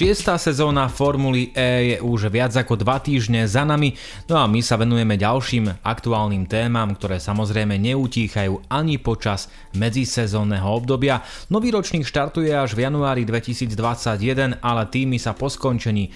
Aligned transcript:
Šiestá 0.00 0.40
sezóna 0.40 0.88
Formuly 0.88 1.52
E 1.52 1.92
je 1.92 1.96
už 2.00 2.32
viac 2.32 2.56
ako 2.56 2.72
dva 2.72 2.96
týždne 3.04 3.44
za 3.44 3.68
nami, 3.68 3.92
no 4.32 4.40
a 4.40 4.48
my 4.48 4.64
sa 4.64 4.80
venujeme 4.80 5.20
ďalším 5.20 5.84
aktuálnym 5.84 6.48
témam, 6.48 6.96
ktoré 6.96 7.20
samozrejme 7.20 7.76
neutíchajú 7.76 8.64
ani 8.72 8.96
počas 8.96 9.52
medzisezónneho 9.76 10.64
obdobia. 10.64 11.20
Nový 11.52 11.68
ročník 11.68 12.08
štartuje 12.08 12.48
až 12.48 12.80
v 12.80 12.88
januári 12.88 13.28
2021, 13.28 14.64
ale 14.64 14.88
týmy 14.88 15.20
sa 15.20 15.36
po 15.36 15.52
skončení 15.52 16.08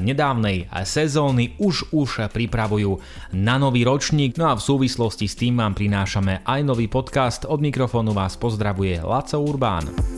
nedávnej 0.00 0.72
sezóny 0.88 1.60
už 1.60 1.92
už 1.92 2.32
pripravujú 2.32 3.04
na 3.36 3.60
nový 3.60 3.84
ročník, 3.84 4.40
no 4.40 4.48
a 4.48 4.56
v 4.56 4.64
súvislosti 4.64 5.28
s 5.28 5.36
tým 5.36 5.60
vám 5.60 5.76
prinášame 5.76 6.40
aj 6.40 6.60
nový 6.64 6.88
podcast. 6.88 7.44
Od 7.44 7.60
mikrofónu 7.60 8.16
vás 8.16 8.32
pozdravuje 8.40 8.96
Laco 9.04 9.36
Urbán. 9.44 10.15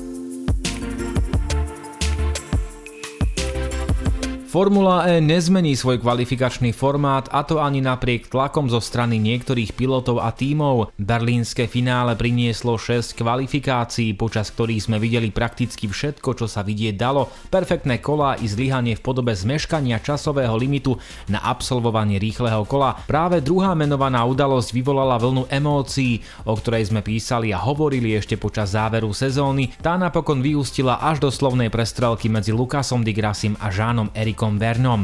Formula 4.48 5.05
E 5.05 5.20
nezmení 5.20 5.77
svoj 5.77 6.01
kvalifikačný 6.01 6.73
formát 6.73 7.29
a 7.29 7.45
to 7.45 7.61
ani 7.61 7.84
napriek 7.84 8.33
tlakom 8.33 8.73
zo 8.73 8.80
strany 8.80 9.20
niektorých 9.20 9.77
pilotov 9.77 10.25
a 10.25 10.33
tímov. 10.33 10.97
Berlínske 10.97 11.69
finále 11.69 12.16
prinieslo 12.16 12.80
6 12.80 13.12
kvalifikácií, 13.12 14.16
počas 14.16 14.48
ktorých 14.48 14.89
sme 14.89 14.97
videli 14.97 15.29
prakticky 15.29 15.84
všetko, 15.84 16.33
čo 16.33 16.48
sa 16.48 16.65
vidieť 16.65 16.97
dalo. 16.97 17.29
Perfektné 17.53 18.01
kola 18.01 18.41
i 18.41 18.48
zlyhanie 18.48 18.97
v 18.97 19.05
podobe 19.05 19.37
zmeškania 19.37 20.01
časového 20.01 20.56
limitu 20.56 20.97
na 21.28 21.45
absolvovanie 21.45 22.17
rýchleho 22.17 22.65
kola. 22.65 22.97
Práve 23.05 23.45
druhá 23.45 23.77
menovaná 23.77 24.25
udalosť 24.25 24.73
vyvolala 24.73 25.20
vlnu 25.20 25.45
emócií, 25.53 26.25
o 26.48 26.56
ktorej 26.56 26.89
sme 26.89 27.05
písali 27.05 27.53
a 27.53 27.61
hovorili 27.61 28.17
ešte 28.17 28.41
počas 28.41 28.73
záveru 28.73 29.12
sezóny. 29.12 29.77
Tá 29.84 30.01
napokon 30.01 30.41
vyústila 30.41 31.05
až 31.05 31.20
do 31.20 31.28
slovnej 31.28 31.69
prestrelky 31.69 32.33
medzi 32.33 32.56
Lukasom 32.56 33.05
de 33.05 33.12
Grasim 33.12 33.53
a 33.61 33.69
Žánom 33.69 34.08
Erikom 34.17 34.38
Erikom 34.39 34.55
Vernom. 34.55 35.03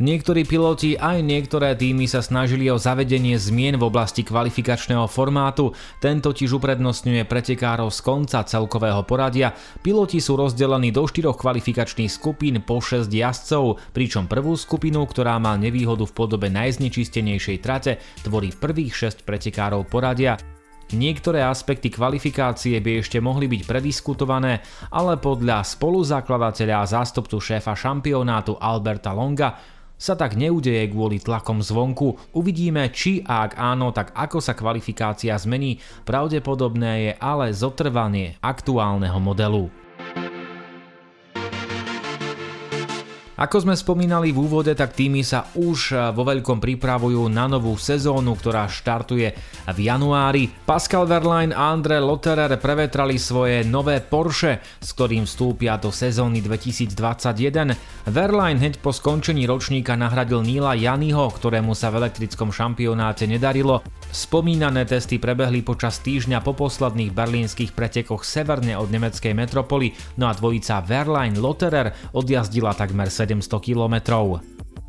Niektorí 0.00 0.48
piloti 0.48 0.96
aj 0.96 1.20
niektoré 1.20 1.76
týmy 1.76 2.08
sa 2.08 2.24
snažili 2.24 2.72
o 2.72 2.80
zavedenie 2.80 3.36
zmien 3.36 3.76
v 3.76 3.84
oblasti 3.84 4.24
kvalifikačného 4.24 5.04
formátu, 5.12 5.76
ten 6.00 6.24
totiž 6.24 6.56
uprednostňuje 6.56 7.28
pretekárov 7.28 7.92
z 7.92 8.00
konca 8.00 8.40
celkového 8.40 9.04
poradia. 9.04 9.52
Piloti 9.84 10.24
sú 10.24 10.40
rozdelení 10.40 10.88
do 10.88 11.04
štyroch 11.04 11.36
kvalifikačných 11.36 12.08
skupín 12.08 12.64
po 12.64 12.80
6 12.80 13.12
jazdcov, 13.12 13.92
pričom 13.92 14.24
prvú 14.24 14.56
skupinu, 14.56 15.04
ktorá 15.04 15.36
má 15.36 15.52
nevýhodu 15.60 16.08
v 16.08 16.16
podobe 16.16 16.48
najznečistenejšej 16.48 17.60
trate, 17.60 18.00
tvorí 18.24 18.56
prvých 18.56 19.12
6 19.20 19.28
pretekárov 19.28 19.84
poradia. 19.84 20.40
Niektoré 20.90 21.46
aspekty 21.46 21.88
kvalifikácie 21.88 22.82
by 22.82 23.00
ešte 23.00 23.22
mohli 23.22 23.46
byť 23.46 23.62
prediskutované, 23.62 24.60
ale 24.90 25.14
podľa 25.16 25.62
spoluzakladateľa 25.62 26.76
a 26.82 26.90
zástupcu 26.90 27.38
šéfa 27.38 27.78
šampionátu 27.78 28.58
Alberta 28.58 29.14
Longa 29.14 29.56
sa 30.02 30.18
tak 30.18 30.34
neudeje 30.34 30.90
kvôli 30.90 31.22
tlakom 31.22 31.62
zvonku. 31.62 32.34
Uvidíme, 32.34 32.90
či 32.90 33.22
a 33.22 33.46
ak 33.46 33.54
áno, 33.54 33.94
tak 33.94 34.10
ako 34.18 34.42
sa 34.42 34.58
kvalifikácia 34.58 35.38
zmení. 35.38 35.78
Pravdepodobné 36.02 36.92
je 37.06 37.12
ale 37.22 37.54
zotrvanie 37.54 38.34
aktuálneho 38.42 39.22
modelu. 39.22 39.81
Ako 43.32 43.64
sme 43.64 43.72
spomínali 43.72 44.28
v 44.28 44.44
úvode, 44.44 44.76
tak 44.76 44.92
týmy 44.92 45.24
sa 45.24 45.48
už 45.56 45.96
eh, 45.96 46.12
vo 46.12 46.20
veľkom 46.20 46.60
pripravujú 46.60 47.32
na 47.32 47.48
novú 47.48 47.72
sezónu, 47.80 48.36
ktorá 48.36 48.68
štartuje 48.68 49.32
v 49.72 49.78
januári. 49.80 50.52
Pascal 50.68 51.08
Verlaine 51.08 51.56
a 51.56 51.72
Andre 51.72 51.96
Lotterer 51.96 52.52
prevetrali 52.60 53.16
svoje 53.16 53.64
nové 53.64 54.04
Porsche, 54.04 54.60
s 54.60 54.92
ktorým 54.92 55.24
vstúpia 55.24 55.80
do 55.80 55.88
sezóny 55.88 56.44
2021. 56.44 57.72
Verlaine 58.12 58.60
hneď 58.60 58.84
po 58.84 58.92
skončení 58.92 59.48
ročníka 59.48 59.96
nahradil 59.96 60.44
Nila 60.44 60.76
Janiho, 60.76 61.32
ktorému 61.32 61.72
sa 61.72 61.88
v 61.88 62.04
elektrickom 62.04 62.52
šampionáte 62.52 63.24
nedarilo. 63.24 63.80
Spomínané 64.12 64.84
testy 64.84 65.16
prebehli 65.16 65.64
počas 65.64 66.04
týždňa 66.04 66.44
po 66.44 66.52
posledných 66.52 67.16
berlínskych 67.16 67.72
pretekoch 67.72 68.28
severne 68.28 68.76
od 68.76 68.92
nemeckej 68.92 69.32
metropoly, 69.32 69.96
no 70.20 70.28
a 70.28 70.36
dvojica 70.36 70.84
Verlaine 70.84 71.40
Lotterer 71.40 72.12
odjazdila 72.12 72.76
takmer 72.76 73.08
7 73.08 73.21
700 73.22 73.62
km. 73.62 74.18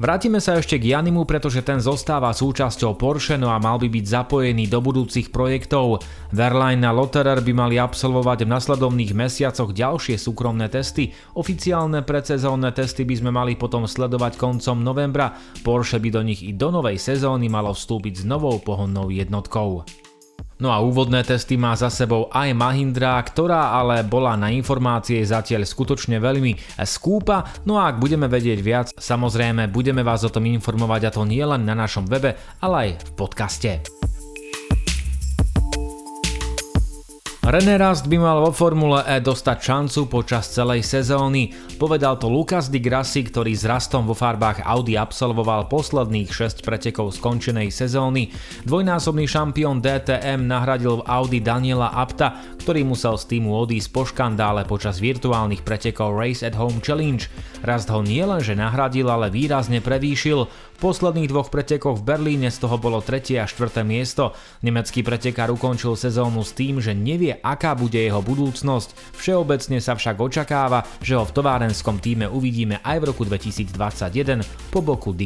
Vrátime 0.04 0.42
sa 0.42 0.58
ešte 0.58 0.82
k 0.82 0.98
Janimu, 0.98 1.24
pretože 1.24 1.62
ten 1.62 1.78
zostáva 1.78 2.34
súčasťou 2.34 2.98
Porsche 2.98 3.38
no 3.38 3.54
a 3.54 3.62
mal 3.62 3.78
by 3.78 3.88
byť 3.94 4.06
zapojený 4.10 4.66
do 4.66 4.82
budúcich 4.82 5.30
projektov. 5.30 6.02
Verline 6.34 6.84
a 6.84 6.92
Lotterer 6.92 7.40
by 7.46 7.54
mali 7.54 7.78
absolvovať 7.78 8.44
v 8.44 8.52
nasledovných 8.52 9.14
mesiacoch 9.14 9.70
ďalšie 9.70 10.18
súkromné 10.18 10.68
testy. 10.68 11.14
Oficiálne 11.38 12.02
predsezónne 12.02 12.74
testy 12.74 13.06
by 13.06 13.16
sme 13.16 13.32
mali 13.32 13.54
potom 13.54 13.86
sledovať 13.86 14.36
koncom 14.36 14.82
novembra. 14.82 15.38
Porsche 15.62 16.02
by 16.02 16.10
do 16.10 16.22
nich 16.26 16.42
i 16.42 16.58
do 16.58 16.74
novej 16.74 16.98
sezóny 16.98 17.48
malo 17.48 17.72
vstúpiť 17.72 18.20
s 18.20 18.24
novou 18.26 18.58
pohonnou 18.60 19.14
jednotkou. 19.14 20.03
No 20.64 20.72
a 20.72 20.80
úvodné 20.80 21.28
testy 21.28 21.60
má 21.60 21.76
za 21.76 21.92
sebou 21.92 22.32
aj 22.32 22.56
Mahindra, 22.56 23.20
ktorá 23.20 23.76
ale 23.76 24.00
bola 24.08 24.40
na 24.40 24.48
informácie 24.48 25.20
zatiaľ 25.20 25.68
skutočne 25.68 26.24
veľmi 26.24 26.56
skúpa. 26.88 27.44
No 27.68 27.76
a 27.84 27.92
ak 27.92 28.00
budeme 28.00 28.32
vedieť 28.32 28.60
viac, 28.64 28.88
samozrejme 28.96 29.68
budeme 29.68 30.08
vás 30.08 30.24
o 30.24 30.32
tom 30.32 30.48
informovať 30.48 31.12
a 31.12 31.14
to 31.20 31.28
nie 31.28 31.44
len 31.44 31.68
na 31.68 31.76
našom 31.76 32.08
webe, 32.08 32.40
ale 32.64 32.76
aj 32.80 32.90
v 32.96 33.10
podcaste. 33.12 33.93
René 37.44 37.76
Rast 37.76 38.08
by 38.08 38.24
mal 38.24 38.40
vo 38.40 38.56
Formule 38.56 39.04
E 39.04 39.20
dostať 39.20 39.58
šancu 39.60 40.08
počas 40.08 40.48
celej 40.48 40.80
sezóny. 40.88 41.52
Povedal 41.76 42.16
to 42.16 42.32
Lucas 42.32 42.72
Di 42.72 42.80
Grassi, 42.80 43.20
ktorý 43.20 43.52
s 43.52 43.68
Rastom 43.68 44.08
vo 44.08 44.16
farbách 44.16 44.64
Audi 44.64 44.96
absolvoval 44.96 45.68
posledných 45.68 46.32
6 46.32 46.64
pretekov 46.64 47.12
skončenej 47.12 47.68
sezóny. 47.68 48.32
Dvojnásobný 48.64 49.28
šampión 49.28 49.84
DTM 49.84 50.48
nahradil 50.48 51.04
v 51.04 51.06
Audi 51.12 51.44
Daniela 51.44 51.92
Apta, 51.92 52.40
ktorý 52.64 52.88
musel 52.88 53.20
z 53.20 53.36
týmu 53.36 53.52
odísť 53.52 53.92
po 53.92 54.08
škandále 54.08 54.64
počas 54.64 55.04
virtuálnych 55.04 55.68
pretekov 55.68 56.16
Race 56.16 56.48
at 56.48 56.56
Home 56.56 56.80
Challenge. 56.80 57.28
Rast 57.68 57.92
ho 57.92 58.00
nielenže 58.00 58.56
nahradil, 58.56 59.12
ale 59.12 59.28
výrazne 59.28 59.84
prevýšil. 59.84 60.48
Posledných 60.84 61.32
dvoch 61.32 61.48
pretekoch 61.48 62.04
v 62.04 62.04
Berlíne 62.04 62.52
z 62.52 62.60
toho 62.60 62.76
bolo 62.76 63.00
3. 63.00 63.40
a 63.40 63.48
4. 63.48 63.88
miesto. 63.88 64.36
Nemecký 64.68 65.00
pretekár 65.00 65.48
ukončil 65.48 65.96
sezónu 65.96 66.44
s 66.44 66.52
tým, 66.52 66.84
že 66.84 66.92
nevie, 66.92 67.40
aká 67.40 67.72
bude 67.72 67.96
jeho 67.96 68.20
budúcnosť. 68.20 69.16
Všeobecne 69.16 69.80
sa 69.80 69.96
však 69.96 70.20
očakáva, 70.20 70.84
že 71.00 71.16
ho 71.16 71.24
v 71.24 71.40
továrenskom 71.40 72.04
týme 72.04 72.28
uvidíme 72.28 72.84
aj 72.84 73.00
v 73.00 73.16
roku 73.16 73.24
2021 73.24 74.44
po 74.76 74.84
boku 74.84 75.16
Di 75.16 75.24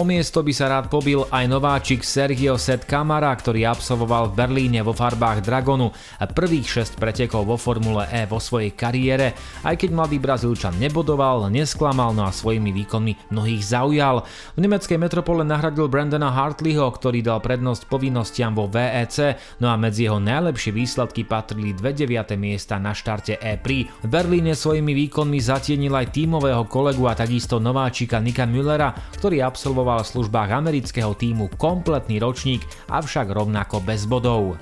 O 0.00 0.08
miesto 0.08 0.40
by 0.40 0.48
sa 0.48 0.72
rád 0.72 0.88
pobil 0.88 1.28
aj 1.28 1.44
nováčik 1.44 2.00
Sergio 2.00 2.56
Set 2.56 2.88
Camara, 2.88 3.28
ktorý 3.36 3.68
absolvoval 3.68 4.32
v 4.32 4.36
Berlíne 4.40 4.80
vo 4.80 4.96
farbách 4.96 5.44
Dragonu 5.44 5.92
prvých 6.32 6.88
6 6.88 6.96
pretekov 6.96 7.44
vo 7.44 7.60
Formule 7.60 8.08
E 8.08 8.24
vo 8.24 8.40
svojej 8.40 8.72
kariére. 8.72 9.36
Aj 9.60 9.76
keď 9.76 9.92
mladý 9.92 10.16
Brazílčan 10.16 10.80
nebodoval, 10.80 11.52
nesklamal, 11.52 12.16
no 12.16 12.24
a 12.24 12.32
svojimi 12.32 12.72
výkonmi 12.80 13.28
mnohých 13.28 13.60
zaujal. 13.60 14.24
V 14.56 14.58
nemeckej 14.64 14.96
metropole 14.96 15.44
nahradil 15.44 15.84
Brandona 15.92 16.32
Hartleyho, 16.32 16.88
ktorý 16.88 17.20
dal 17.20 17.44
prednosť 17.44 17.84
povinnostiam 17.84 18.56
vo 18.56 18.72
VEC, 18.72 19.36
no 19.60 19.68
a 19.68 19.76
medzi 19.76 20.08
jeho 20.08 20.16
najlepšie 20.16 20.72
výsledky 20.72 21.28
patrili 21.28 21.76
dve 21.76 21.92
deviate 21.92 22.40
miesta 22.40 22.80
na 22.80 22.96
štarte 22.96 23.36
E-Prix. 23.36 23.92
V 24.00 24.08
Berlíne 24.08 24.56
svojimi 24.56 24.96
výkonmi 24.96 25.36
zatienil 25.44 25.92
aj 25.92 26.16
tímového 26.16 26.64
kolegu 26.64 27.04
a 27.04 27.12
takisto 27.12 27.60
nováčika 27.60 28.16
Nika 28.16 28.48
Müllera, 28.48 28.96
ktorý 29.20 29.44
absolvoval 29.44 29.88
absolvoval 29.90 30.06
v 30.06 30.14
službách 30.14 30.50
amerického 30.54 31.12
týmu 31.18 31.50
kompletný 31.58 32.22
ročník, 32.22 32.62
avšak 32.86 33.26
rovnako 33.26 33.82
bez 33.82 34.06
bodov. 34.06 34.54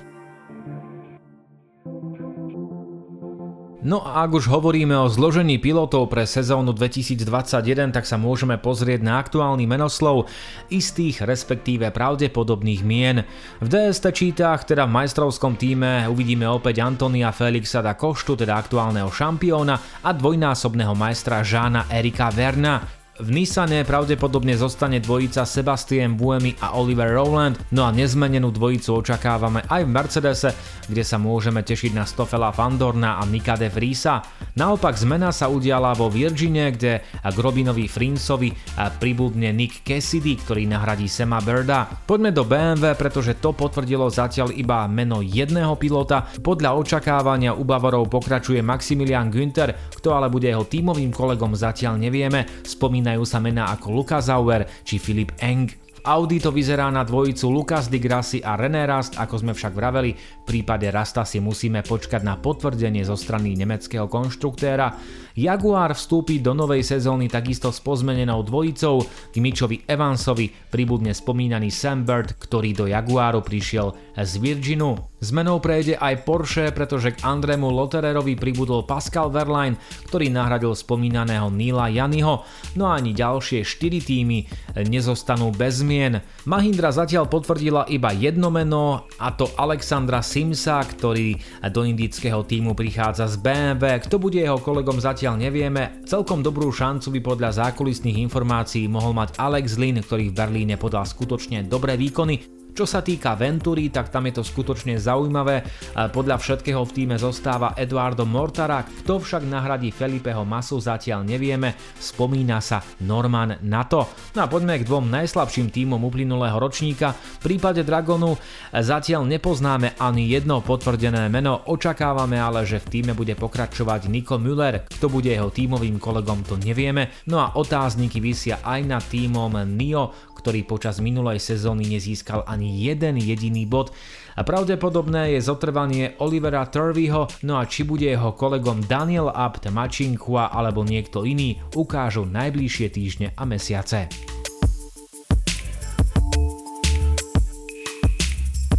No 3.79 4.03
a 4.03 4.27
ak 4.27 4.35
už 4.35 4.51
hovoríme 4.51 4.91
o 4.91 5.07
zložení 5.07 5.55
pilotov 5.55 6.11
pre 6.11 6.27
sezónu 6.27 6.75
2021, 6.75 7.95
tak 7.95 8.03
sa 8.03 8.19
môžeme 8.19 8.59
pozrieť 8.59 8.99
na 8.99 9.15
aktuálny 9.23 9.63
menoslov 9.63 10.27
istých 10.67 11.23
respektíve 11.23 11.87
pravdepodobných 11.87 12.81
mien. 12.83 13.23
V 13.63 13.67
DST 13.71 14.11
čítach, 14.11 14.67
teda 14.67 14.83
v 14.83 14.99
majstrovskom 14.99 15.55
týme, 15.55 16.11
uvidíme 16.11 16.43
opäť 16.51 16.83
Antonia 16.83 17.31
Felixa 17.31 17.79
da 17.79 17.95
Koštu, 17.95 18.35
teda 18.35 18.59
aktuálneho 18.59 19.07
šampióna 19.07 20.03
a 20.03 20.09
dvojnásobného 20.11 20.91
majstra 20.99 21.39
Žána 21.39 21.87
Erika 21.87 22.35
Verna. 22.35 22.98
V 23.19 23.35
Nissane 23.35 23.83
pravdepodobne 23.83 24.55
zostane 24.55 25.03
dvojica 25.03 25.43
Sebastian 25.43 26.15
Buemi 26.15 26.55
a 26.63 26.79
Oliver 26.79 27.11
Rowland, 27.11 27.59
no 27.75 27.83
a 27.83 27.91
nezmenenú 27.91 28.47
dvojicu 28.47 29.03
očakávame 29.03 29.67
aj 29.67 29.83
v 29.83 29.91
Mercedese, 29.91 30.49
kde 30.87 31.03
sa 31.03 31.19
môžeme 31.19 31.59
tešiť 31.59 31.91
na 31.91 32.07
Stofela 32.07 32.55
Fandorna 32.55 33.19
a 33.19 33.27
Nika 33.27 33.59
de 33.59 33.67
Vriesa. 33.67 34.23
Naopak 34.59 34.91
zmena 34.99 35.31
sa 35.31 35.47
udiala 35.47 35.95
vo 35.95 36.11
Virgine, 36.11 36.75
kde 36.75 36.99
k 37.23 37.37
Robinovi 37.39 37.87
Frinsovi 37.87 38.51
pribudne 38.99 39.55
Nick 39.55 39.87
Cassidy, 39.87 40.35
ktorý 40.35 40.67
nahradí 40.67 41.07
Sema 41.07 41.39
Berda. 41.39 41.87
Poďme 41.87 42.35
do 42.35 42.43
BMW, 42.43 42.91
pretože 42.91 43.39
to 43.39 43.55
potvrdilo 43.55 44.11
zatiaľ 44.11 44.51
iba 44.51 44.83
meno 44.91 45.23
jedného 45.23 45.79
pilota. 45.79 46.27
Podľa 46.43 46.75
očakávania 46.75 47.55
u 47.55 47.63
Bavorov 47.63 48.11
pokračuje 48.11 48.59
Maximilian 48.59 49.31
Günther, 49.31 49.95
kto 49.95 50.11
ale 50.11 50.27
bude 50.27 50.51
jeho 50.51 50.67
tímovým 50.67 51.15
kolegom 51.15 51.55
zatiaľ 51.55 51.95
nevieme. 51.95 52.43
Spomína 52.67 52.99
Spomínajú 52.99 53.23
sa 53.23 53.39
mená 53.39 53.71
ako 53.71 53.95
Luka 53.95 54.19
Zauer 54.19 54.67
či 54.83 54.99
Filip 54.99 55.31
Eng. 55.39 55.71
Audi 56.03 56.39
to 56.39 56.55
vyzerá 56.55 56.87
na 56.87 57.03
dvojicu 57.03 57.51
Lucas 57.51 57.91
Di 57.91 57.99
Grassi 57.99 58.39
a 58.39 58.55
René 58.55 58.87
Rast, 58.87 59.19
ako 59.19 59.35
sme 59.43 59.51
však 59.51 59.73
vraveli, 59.75 60.11
v 60.15 60.43
prípade 60.47 60.87
Rasta 60.87 61.27
si 61.27 61.43
musíme 61.43 61.83
počkať 61.83 62.23
na 62.23 62.39
potvrdenie 62.39 63.03
zo 63.03 63.19
strany 63.19 63.55
nemeckého 63.59 64.07
konštruktéra. 64.07 64.95
Jaguar 65.37 65.93
vstúpi 65.93 66.41
do 66.41 66.57
novej 66.57 66.81
sezóny 66.81 67.29
takisto 67.29 67.69
s 67.69 67.77
pozmenenou 67.83 68.41
dvojicou, 68.41 69.05
k 69.29 69.35
Mitchovi 69.37 69.85
Evansovi 69.85 70.49
pribudne 70.49 71.13
spomínaný 71.13 71.69
Sam 71.69 72.07
Bird, 72.07 72.37
ktorý 72.39 72.73
do 72.73 72.85
Jaguaru 72.89 73.45
prišiel 73.45 73.93
z 74.17 74.31
Virginu. 74.41 74.97
Zmenou 75.19 75.59
prejde 75.59 75.99
aj 75.99 76.23
Porsche, 76.23 76.71
pretože 76.71 77.11
k 77.11 77.27
Andrému 77.27 77.67
Lottererovi 77.67 78.39
pribudol 78.39 78.87
Pascal 78.87 79.27
Verlaine, 79.27 79.75
ktorý 80.07 80.31
nahradil 80.31 80.71
spomínaného 80.71 81.51
Nila 81.51 81.91
Janiho, 81.91 82.47
no 82.79 82.87
a 82.87 82.95
ani 82.95 83.11
ďalšie 83.11 83.67
4 83.67 83.99
týmy 83.99 84.47
nezostanú 84.87 85.51
bez 85.51 85.83
zmien. 85.83 86.23
Mahindra 86.47 86.95
zatiaľ 86.95 87.27
potvrdila 87.27 87.91
iba 87.91 88.15
jedno 88.15 88.47
meno, 88.47 89.11
a 89.19 89.35
to 89.35 89.51
Alexandra 89.59 90.23
Simsa, 90.23 90.79
ktorý 90.79 91.35
do 91.67 91.83
indického 91.83 92.47
týmu 92.47 92.71
prichádza 92.71 93.27
z 93.27 93.43
BMW. 93.43 93.99
Kto 93.99 94.23
bude 94.23 94.39
jeho 94.39 94.63
kolegom 94.63 95.03
zatiaľ 95.03 95.28
nevieme. 95.37 96.01
Celkom 96.07 96.41
dobrú 96.41 96.71
šancu 96.71 97.13
by 97.13 97.19
podľa 97.19 97.49
zákulisných 97.67 98.17
informácií 98.23 98.89
mohol 98.89 99.13
mať 99.13 99.37
Alex 99.37 99.77
Lin, 99.77 100.01
ktorý 100.01 100.31
v 100.31 100.37
Berlíne 100.37 100.75
podal 100.79 101.05
skutočne 101.05 101.67
dobré 101.67 101.99
výkony. 101.99 102.58
Čo 102.79 102.87
sa 102.87 103.03
týka 103.03 103.35
Venturi, 103.35 103.91
tak 103.91 104.07
tam 104.07 104.31
je 104.31 104.39
to 104.39 104.43
skutočne 104.47 104.95
zaujímavé. 104.95 105.67
Podľa 106.15 106.39
všetkého 106.39 106.79
v 106.87 106.95
týme 106.95 107.19
zostáva 107.19 107.75
Eduardo 107.75 108.23
Mortara, 108.23 108.87
kto 108.87 109.19
však 109.19 109.43
nahradí 109.43 109.91
Felipeho 109.91 110.47
Masu 110.47 110.79
zatiaľ 110.79 111.27
nevieme, 111.27 111.75
spomína 111.99 112.63
sa 112.63 112.79
Norman 113.03 113.59
Nato. 113.67 114.07
No 114.31 114.39
a 114.39 114.47
poďme 114.47 114.79
k 114.79 114.87
dvom 114.87 115.11
najslabším 115.11 115.75
týmom 115.75 115.99
uplynulého 116.07 116.55
ročníka. 116.55 117.11
V 117.43 117.51
prípade 117.51 117.83
Dragonu 117.83 118.39
zatiaľ 118.71 119.27
nepoznáme 119.27 119.99
ani 119.99 120.31
jedno 120.31 120.63
potvrdené 120.63 121.27
meno, 121.27 121.59
očakávame 121.67 122.39
ale, 122.39 122.63
že 122.63 122.79
v 122.79 122.87
týme 122.95 123.11
bude 123.11 123.35
pokračovať 123.35 124.07
Nico 124.07 124.39
Müller. 124.39 124.87
Kto 124.87 125.11
bude 125.11 125.35
jeho 125.35 125.51
tímovým 125.51 125.99
kolegom, 125.99 126.47
to 126.47 126.55
nevieme. 126.55 127.11
No 127.27 127.43
a 127.43 127.59
otázniky 127.59 128.23
vysia 128.23 128.63
aj 128.63 128.81
nad 128.87 129.03
týmom 129.03 129.67
NIO, 129.67 130.28
ktorý 130.39 130.63
počas 130.63 131.03
minulej 131.03 131.43
sezóny 131.43 131.83
nezískal 131.91 132.47
ani 132.47 132.71
jeden 132.87 133.19
jediný 133.19 133.67
bod. 133.67 133.91
A 134.39 134.47
pravdepodobné 134.47 135.35
je 135.35 135.43
zotrvanie 135.43 136.15
Olivera 136.23 136.63
Turveyho, 136.63 137.27
no 137.43 137.59
a 137.59 137.67
či 137.67 137.83
bude 137.83 138.07
jeho 138.07 138.31
kolegom 138.31 138.87
Daniel 138.87 139.27
Abt, 139.27 139.67
Mačinkua 139.67 140.55
alebo 140.55 140.87
niekto 140.87 141.27
iný, 141.27 141.59
ukážu 141.75 142.23
najbližšie 142.23 142.87
týždne 142.87 143.27
a 143.35 143.43
mesiace. 143.43 144.07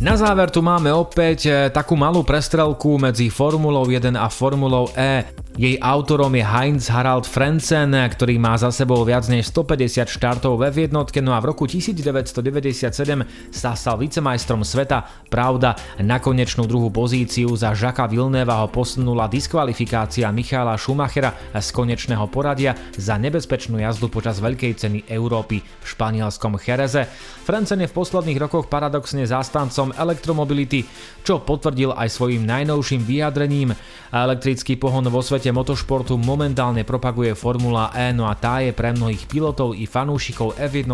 Na 0.01 0.17
záver 0.17 0.49
tu 0.49 0.65
máme 0.65 0.89
opäť 0.97 1.41
eh, 1.45 1.69
takú 1.69 1.93
malú 1.93 2.25
prestrelku 2.25 2.97
medzi 2.97 3.29
Formulou 3.29 3.85
1 3.85 4.17
a 4.17 4.33
Formulou 4.33 4.89
E. 4.97 5.40
Jej 5.59 5.83
autorom 5.83 6.31
je 6.31 6.47
Heinz 6.47 6.87
Harald 6.95 7.27
Frenzen, 7.27 7.91
ktorý 7.91 8.39
má 8.39 8.55
za 8.55 8.71
sebou 8.71 9.03
viac 9.03 9.27
než 9.27 9.51
150 9.51 10.07
štartov 10.07 10.55
ve 10.55 10.71
jednotke, 10.71 11.19
no 11.19 11.35
a 11.35 11.43
v 11.43 11.51
roku 11.51 11.67
1997 11.67 12.87
sa 13.51 13.75
stal 13.75 13.99
vicemajstrom 13.99 14.63
sveta. 14.63 15.11
Pravda, 15.27 15.75
na 16.07 16.23
konečnú 16.23 16.71
druhú 16.71 16.95
pozíciu 16.95 17.51
za 17.59 17.75
Žaka 17.75 18.07
Vilneva 18.07 18.63
ho 18.63 18.71
posunula 18.71 19.27
diskvalifikácia 19.27 20.31
Michala 20.31 20.79
Schumachera 20.79 21.35
z 21.51 21.69
konečného 21.75 22.31
poradia 22.31 22.79
za 22.95 23.19
nebezpečnú 23.19 23.83
jazdu 23.83 24.07
počas 24.07 24.39
Veľkej 24.39 24.79
ceny 24.79 25.11
Európy 25.11 25.67
v 25.67 25.85
španielskom 25.85 26.63
Chereze. 26.63 27.11
Frenzen 27.43 27.83
je 27.83 27.91
v 27.91 27.97
posledných 27.99 28.39
rokoch 28.39 28.71
paradoxne 28.71 29.27
zástancom 29.27 29.99
elektromobility, 29.99 30.87
čo 31.27 31.43
potvrdil 31.43 31.91
aj 31.91 32.07
svojim 32.07 32.47
najnovším 32.47 33.03
vyjadrením. 33.03 33.75
Elektrický 34.15 34.75
pohon 34.79 35.07
vo 35.07 35.23
svete 35.23 35.40
svete 35.41 35.57
motošportu 35.57 36.21
momentálne 36.21 36.85
propaguje 36.85 37.33
Formula 37.33 37.97
E, 37.97 38.13
no 38.13 38.29
a 38.29 38.37
tá 38.37 38.61
je 38.61 38.77
pre 38.77 38.93
mnohých 38.93 39.25
pilotov 39.25 39.73
i 39.73 39.89
fanúšikov 39.89 40.53
F1 40.61 40.85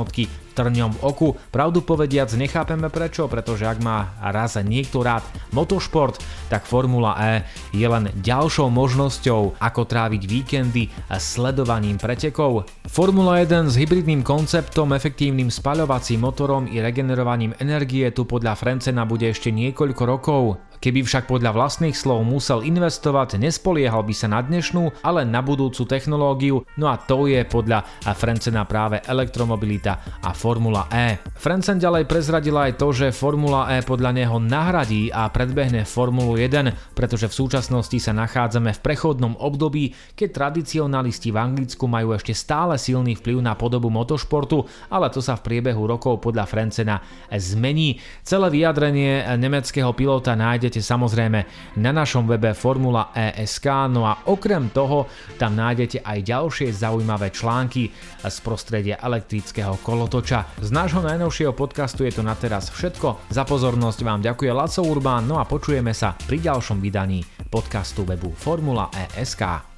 trňom 0.57 1.05
oku. 1.05 1.37
Pravdu 1.53 1.85
povediac 1.85 2.33
nechápeme 2.33 2.89
prečo, 2.89 3.29
pretože 3.29 3.69
ak 3.69 3.85
má 3.85 4.17
raz 4.33 4.57
niekto 4.57 5.05
rád 5.05 5.21
motošport, 5.53 6.17
tak 6.49 6.65
Formula 6.65 7.13
E 7.21 7.45
je 7.77 7.85
len 7.85 8.09
ďalšou 8.25 8.73
možnosťou, 8.73 9.61
ako 9.61 9.83
tráviť 9.85 10.23
víkendy 10.25 10.89
sledovaním 11.21 12.01
pretekov. 12.01 12.65
Formula 12.89 13.45
1 13.45 13.69
s 13.69 13.77
hybridným 13.77 14.25
konceptom, 14.25 14.97
efektívnym 14.97 15.53
spaľovacím 15.53 16.25
motorom 16.25 16.65
i 16.65 16.81
regenerovaním 16.81 17.53
energie 17.61 18.09
tu 18.15 18.25
podľa 18.25 18.57
Frencena 18.57 19.05
bude 19.05 19.29
ešte 19.29 19.53
niekoľko 19.53 20.03
rokov. 20.09 20.57
Keby 20.77 21.09
však 21.09 21.25
podľa 21.25 21.57
vlastných 21.57 21.97
slov 21.97 22.21
musel 22.29 22.61
investovať, 22.61 23.41
nespoliehal 23.41 24.05
by 24.05 24.13
sa 24.13 24.29
na 24.29 24.45
dnešnú, 24.45 25.01
ale 25.01 25.25
na 25.25 25.41
budúcu 25.41 25.89
technológiu, 25.89 26.69
no 26.77 26.93
a 26.93 27.01
to 27.01 27.25
je 27.27 27.43
podľa 27.49 27.83
Frencena 28.13 28.69
práve 28.69 29.01
elektromobilita 29.03 30.21
a 30.21 30.31
Formula 30.31 30.45
E. 30.47 31.19
Francen 31.35 31.83
ďalej 31.83 32.07
prezradila 32.07 32.71
aj 32.71 32.79
to, 32.79 32.95
že 32.95 33.11
Formula 33.11 33.67
E 33.67 33.83
podľa 33.83 34.15
neho 34.15 34.39
nahradí 34.39 35.11
a 35.11 35.27
predbehne 35.27 35.83
Formulu 35.83 36.39
1, 36.39 36.95
pretože 36.95 37.27
v 37.27 37.35
súčasnosti 37.35 37.99
sa 37.99 38.15
nachádzame 38.15 38.71
v 38.71 38.79
prechodnom 38.79 39.35
období, 39.43 39.91
keď 40.15 40.29
tradicionalisti 40.31 41.35
v 41.35 41.41
Anglicku 41.43 41.91
majú 41.91 42.15
ešte 42.15 42.31
stále 42.31 42.79
silný 42.79 43.19
vplyv 43.19 43.43
na 43.43 43.59
podobu 43.59 43.91
motošportu, 43.91 44.63
ale 44.87 45.11
to 45.11 45.19
sa 45.19 45.35
v 45.35 45.51
priebehu 45.51 45.83
rokov 45.83 46.23
podľa 46.23 46.47
Francena 46.47 47.03
zmení. 47.35 47.99
Celé 48.23 48.47
vyjadrenie 48.47 49.27
nemeckého 49.35 49.91
pilota 49.99 50.39
nájdete 50.39 50.79
samozrejme 50.79 51.41
na 51.83 51.91
našom 51.91 52.23
webe 52.23 52.55
Formula 52.55 53.11
ESK, 53.11 53.91
no 53.91 54.07
a 54.07 54.31
okrem 54.31 54.71
toho 54.71 55.11
tam 55.43 55.59
nájdete 55.59 56.07
aj 56.07 56.19
ďalšie 56.23 56.71
zaujímavé 56.71 57.35
články 57.35 57.91
z 58.23 58.37
prostredia 58.47 59.03
elektrického 59.03 59.83
kolotoča 59.83 60.36
Ďurča. 60.37 60.61
Z 60.61 60.71
nášho 60.73 61.01
najnovšieho 61.01 61.53
podcastu 61.57 62.05
je 62.05 62.13
to 62.13 62.23
na 62.25 62.37
teraz 62.37 62.69
všetko. 62.69 63.33
Za 63.33 63.49
pozornosť 63.49 64.01
vám 64.05 64.21
ďakuje 64.21 64.51
Laco 64.53 64.83
Urbán, 64.85 65.25
no 65.25 65.41
a 65.41 65.49
počujeme 65.49 65.97
sa 65.97 66.13
pri 66.13 66.43
ďalšom 66.43 66.81
vydaní 66.83 67.25
podcastu 67.49 68.05
webu 68.05 68.33
Formula 68.37 68.93
ESK. 68.93 69.76